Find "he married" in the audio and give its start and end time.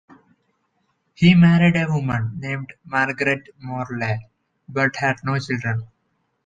1.13-1.75